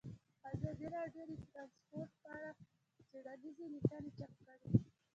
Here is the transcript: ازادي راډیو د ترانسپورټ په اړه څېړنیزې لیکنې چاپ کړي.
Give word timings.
ازادي 0.53 0.87
راډیو 0.95 1.23
د 1.29 1.33
ترانسپورټ 1.51 2.11
په 2.21 2.27
اړه 2.37 2.49
څېړنیزې 3.09 3.65
لیکنې 3.75 4.09
چاپ 4.17 4.31
کړي. 4.47 4.67